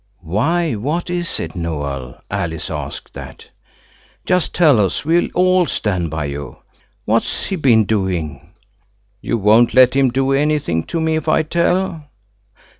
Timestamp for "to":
10.85-10.99